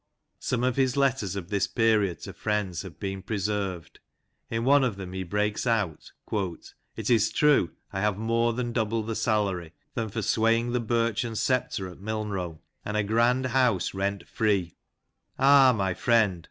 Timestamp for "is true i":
7.11-8.01